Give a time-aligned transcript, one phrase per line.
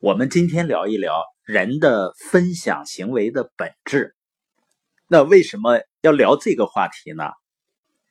[0.00, 4.14] 我们今天聊一聊人的分享行为的本质。
[5.08, 7.24] 那为什么要聊这个话题呢？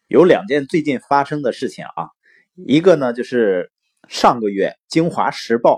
[0.07, 2.09] 有两件最近发生的事情啊，
[2.55, 3.71] 一个呢就是
[4.09, 5.75] 上个月《京华时报》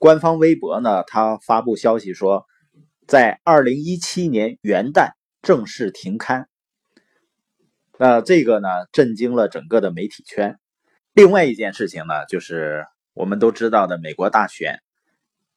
[0.00, 2.44] 官方微博呢，它发布消息说，
[3.06, 5.12] 在二零一七年元旦
[5.42, 6.48] 正式停刊。
[8.00, 10.58] 那这个呢，震惊了整个的媒体圈。
[11.12, 14.80] 另外一件事情呢，就是我们都知道的美国大选。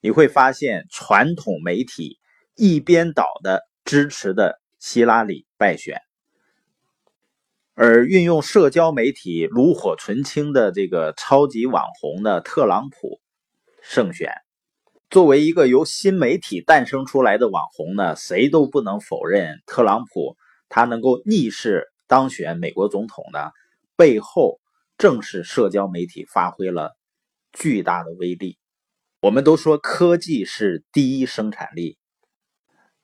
[0.07, 2.17] 你会发现，传统媒体
[2.55, 5.99] 一边倒的支持的希拉里败选，
[7.73, 13.19] 而运用社交媒体炉火纯青的这个超级网红的特朗普
[13.81, 14.31] 胜选。
[15.09, 20.37] 作为一个由新媒体诞生出来的网红呢，谁都不能否认特朗普
[20.69, 23.51] 他能够逆势当选美国总统呢，
[23.97, 24.61] 背后
[24.97, 26.95] 正是社交媒体发挥了
[27.51, 28.57] 巨大的威力。
[29.19, 31.97] 我们都说科技是第一生产力，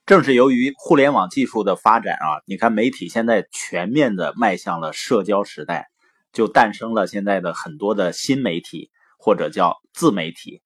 [0.05, 5.87] 正是由于互联网技术的发展啊，你看媒体现在全面的迈向了社交时代，
[6.31, 10.61] 就诞生了现在的很多的新媒体或者叫自媒体，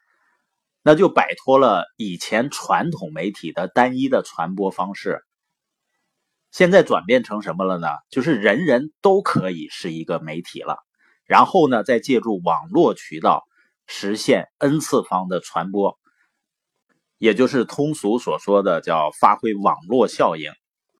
[0.83, 5.23] 那就摆脱了以前传统媒体的单一的传播方式，
[6.51, 7.87] 现在转变成什么了呢？
[8.09, 10.83] 就是人人都可以是一个媒体了，
[11.25, 13.45] 然后呢，再借助网络渠道。
[13.87, 15.97] 实现 n 次方的传播，
[17.17, 20.51] 也就是通俗所说的叫发挥网络效应。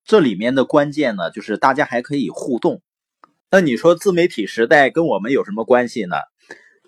[0.04, 2.80] 这里面的关键呢，就是大家还可以互动。
[3.50, 6.16] 那你说自媒体时代跟我们有什么关系呢？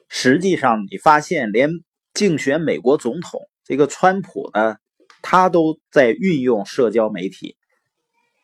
[0.08, 1.70] 实际上，你发现连
[2.14, 4.76] 竞选美国总统这个川普呢，
[5.20, 7.56] 他都在运用社交媒体。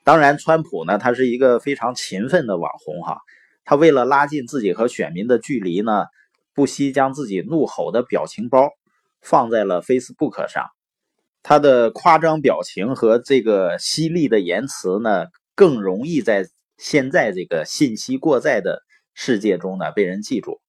[0.04, 3.18] 当然，川普呢，他是一个非常勤奋的网红哈，
[3.64, 6.04] 他为了拉近自己和选民的距离呢。
[6.56, 8.70] 不惜将自己怒吼的表情包
[9.20, 10.64] 放在了 Facebook 上，
[11.42, 16.48] 他的夸张表情和这个犀利的言辞呢，更容易在
[16.78, 18.80] 现在这个信息过载的
[19.12, 20.60] 世界中呢被人记住。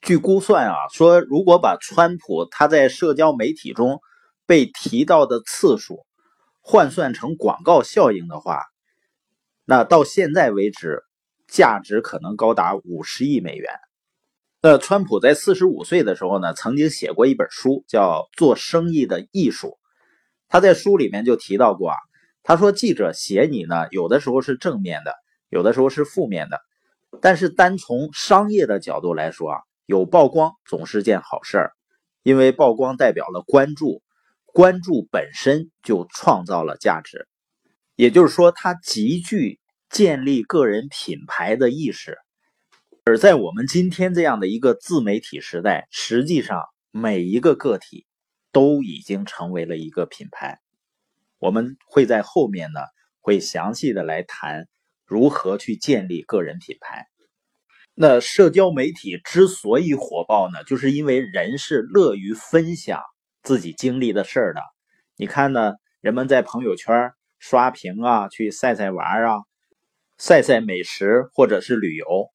[0.00, 4.00] 据估算啊，说如果把川普他在社交媒体中
[4.46, 6.06] 被提到的次数
[6.62, 8.62] 换算成广告效应的话，
[9.66, 11.02] 那到现在为止，
[11.46, 13.70] 价值可能高达五十亿美元。
[14.66, 19.68] 那川普在四十五岁的时候呢，曾经写过一本书，叫《做生意的艺术》。
[20.48, 21.96] 他在书里面就提到过啊，
[22.42, 25.12] 他说记者写你呢，有的时候是正面的，
[25.50, 26.62] 有的时候是负面的。
[27.20, 31.72] 但是单从商业的角度来说啊，有曝光总是件好事儿，
[32.22, 34.00] 因为曝光代表了关注，
[34.46, 37.28] 关注本身就创造了价值。
[37.96, 39.60] 也就是说，他极具
[39.90, 42.16] 建立个人品牌的意识。
[43.06, 48.06] 而在我们今天这样的一个自媒体时代，实际上每一个个体
[48.50, 50.58] 都已经成为了一个品牌。
[51.38, 52.80] 我们会在后面呢，
[53.20, 54.68] 会详细的来谈
[55.04, 57.04] 如何去建立个人品牌。
[57.92, 63.02] 那社交媒体之所以火爆呢，就是因为人是乐于分享
[63.42, 64.62] 自己经历的事儿的。
[65.18, 69.36] 你看呢，人们在朋友圈刷屏啊，去晒晒娃啊，
[70.16, 72.30] 晒晒美食或者是旅游。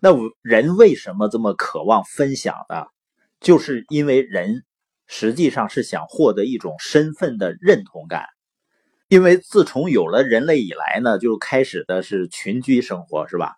[0.00, 0.10] 那
[0.42, 2.86] 人为什么这么渴望分享呢？
[3.40, 4.64] 就是因为人
[5.06, 8.26] 实际上是想获得一种身份的认同感。
[9.08, 13.56] 因为自从有了人类以来呢，就开始的是群居生活，是吧？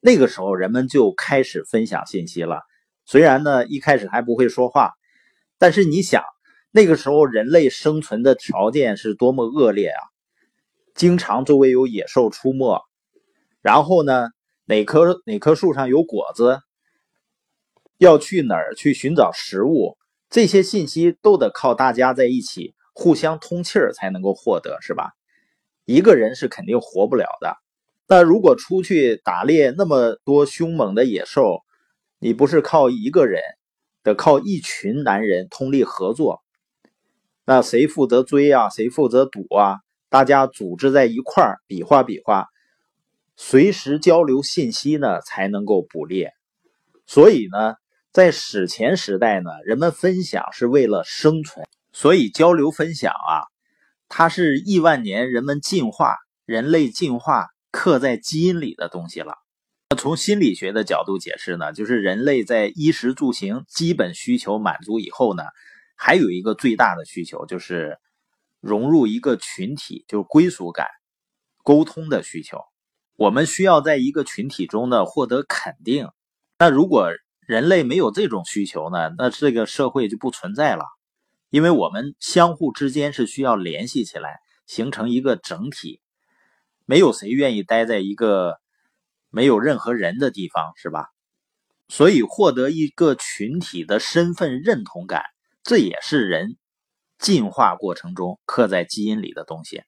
[0.00, 2.62] 那个时候人们就开始分享信息了。
[3.04, 4.92] 虽然呢一开始还不会说话，
[5.58, 6.22] 但是你想，
[6.70, 10.00] 那个时候人类生存的条件是多么恶劣啊！
[10.94, 12.82] 经常周围有野兽出没，
[13.60, 14.30] 然后呢？
[14.66, 16.60] 哪棵哪棵树上有果子？
[17.98, 19.96] 要去哪儿去寻找食物？
[20.28, 25.12] 这些信息都得靠大家在一起互相通气儿才能够获得，是吧？
[25.84, 27.56] 一个人是肯定活不了的。
[28.08, 31.60] 那如果出去打猎，那么多凶猛的野兽，
[32.18, 33.40] 你不是靠一个人，
[34.02, 36.42] 得靠一群男人通力合作。
[37.44, 38.68] 那谁负责追啊？
[38.68, 39.78] 谁负责堵啊？
[40.08, 42.48] 大家组织在一块儿，比划比划。
[43.36, 46.32] 随时交流信息呢，才能够捕猎。
[47.06, 47.74] 所以呢，
[48.12, 51.66] 在史前时代呢，人们分享是为了生存。
[51.92, 53.44] 所以交流分享啊，
[54.08, 59.34] 它是亿万年人们进化、人类进化刻在基因里的东西了。
[59.96, 65.44] 从心理学的角度解释呢，就是人类在衣食住行基本需求满足以后呢，
[65.94, 67.98] 还有一个最大的需求就是
[68.60, 70.86] 融入一个群体，就是归属感、
[71.62, 72.58] 沟通的需求。
[73.16, 76.08] 我们需要在一个群体中呢获得肯定。
[76.58, 77.10] 那如果
[77.40, 80.84] 人类没有这种需求呢，那这个社会就不存在了。
[81.48, 86.00] 因为我们相互之间是需要联系起来，形成一个整体。
[86.84, 88.58] 没有谁愿意待在一个
[89.30, 91.08] 没有任何人的地方，是吧？
[91.88, 95.22] 所以获得一个群体的身份认同感，
[95.62, 96.56] 这也是人
[97.18, 99.84] 进化过程中刻在基因里的东西。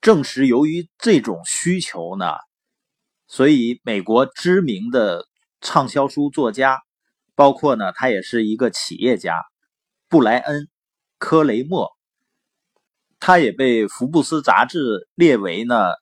[0.00, 2.26] 正是由于这种需求呢，
[3.32, 5.26] 所以美国知名的
[5.62, 6.82] 畅销书作家，
[7.34, 9.40] 包括呢，他也是一个企业家，
[10.10, 10.64] 布莱恩·
[11.16, 11.88] 科雷默，
[13.18, 15.92] 他也被福布斯杂志列为呢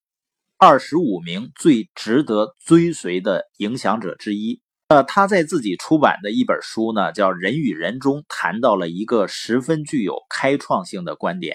[0.59, 4.61] 二十五名最值得追随的影响者之一。
[4.89, 11.55] 呃，他在自己出版的一本书呢，叫《人与人》中谈到了一个十分具有开创性的观点。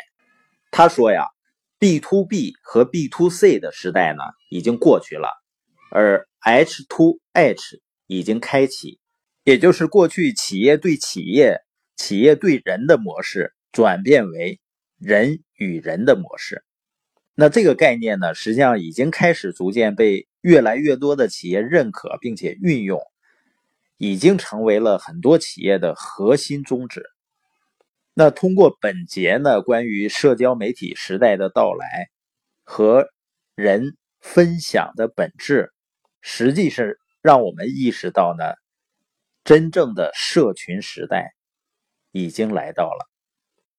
[0.71, 1.25] 他说呀
[1.80, 5.28] ，B to B 和 B to C 的时代呢已经过去了，
[5.90, 9.00] 而 H to H 已经开启，
[9.44, 11.62] 也就是过去企业对企业、
[11.96, 14.60] 企业对人的模式转变为
[14.98, 16.64] 人与人的模式。
[17.34, 23.02] 那这个概念呢，实际上已经开始逐渐被越来越多的企业认可并且运用。
[23.98, 27.06] 已经成为了很多企业的核心宗旨。
[28.14, 32.10] 那通过本节呢，关于社交媒体时代的到来
[32.66, 33.08] 和
[33.56, 35.72] 人分享的本质，
[36.27, 38.56] 实际是让我们意识到呢，
[39.44, 41.36] 真正的社群时代
[42.12, 43.07] 已经来到了。